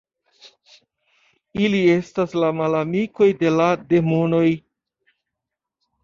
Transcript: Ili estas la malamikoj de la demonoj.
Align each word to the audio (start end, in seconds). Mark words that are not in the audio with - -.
Ili 1.65 1.81
estas 1.95 2.33
la 2.43 2.49
malamikoj 2.59 3.27
de 3.41 3.51
la 3.57 3.67
demonoj. 3.91 4.47